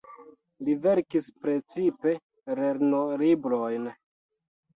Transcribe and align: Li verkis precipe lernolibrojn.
Li 0.69 0.73
verkis 0.85 1.27
precipe 1.43 2.15
lernolibrojn. 2.61 3.87